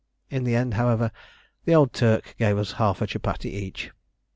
In 0.31 0.45
the 0.45 0.55
end, 0.55 0.73
however, 0.73 1.11
the 1.65 1.75
old 1.75 1.93
Turk 1.93 2.33
gave 2.39 2.57
us 2.57 2.71
half 2.71 3.03
a 3.03 3.05
chupattie 3.05 3.53
each. 3.53 3.91